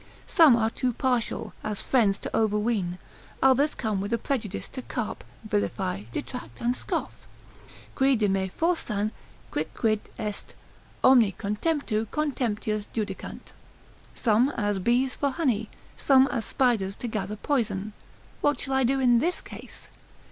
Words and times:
Some 0.25 0.55
are 0.55 0.71
too 0.71 0.93
partial, 0.93 1.53
as 1.63 1.79
friends 1.79 2.17
to 2.21 2.31
overween, 2.35 2.97
others 3.39 3.75
come 3.75 4.01
with 4.01 4.11
a 4.11 4.17
prejudice 4.17 4.67
to 4.69 4.81
carp, 4.81 5.23
vilify, 5.43 6.05
detract, 6.11 6.59
and 6.59 6.75
scoff; 6.75 7.27
(qui 7.93 8.15
de 8.15 8.27
me 8.27 8.49
forsan, 8.49 9.11
quicquid 9.51 9.99
est, 10.17 10.55
omni 11.03 11.33
contemptu 11.33 12.07
contemptius 12.07 12.87
judicant) 12.91 13.53
some 14.15 14.49
as 14.57 14.79
bees 14.79 15.13
for 15.13 15.29
honey, 15.29 15.69
some 15.95 16.25
as 16.29 16.45
spiders 16.45 16.97
to 16.97 17.07
gather 17.07 17.35
poison. 17.35 17.93
What 18.41 18.59
shall 18.59 18.73
I 18.73 18.83
do 18.83 18.99
in 18.99 19.19
this 19.19 19.39
case? 19.39 19.87